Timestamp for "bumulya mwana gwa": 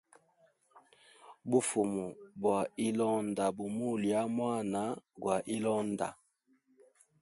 3.57-5.37